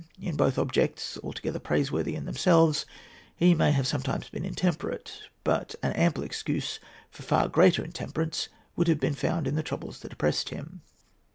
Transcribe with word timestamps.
In 0.19 0.35
both 0.35 0.57
objects, 0.57 1.19
altogether 1.23 1.59
praise 1.59 1.91
worthy 1.91 2.15
in 2.15 2.25
themselves, 2.25 2.87
he 3.35 3.53
may 3.53 3.71
have 3.71 3.85
sometimes 3.85 4.29
been 4.29 4.43
intemperate; 4.45 5.13
but 5.43 5.75
ample 5.83 6.23
excuse 6.23 6.79
for 7.11 7.21
far 7.21 7.47
greater 7.47 7.83
intemperance 7.85 8.49
would 8.75 8.99
be 8.99 9.09
found 9.11 9.45
in 9.45 9.53
the 9.53 9.61
troubles 9.61 9.99
that 9.99 10.13
oppressed 10.13 10.49
him. 10.49 10.81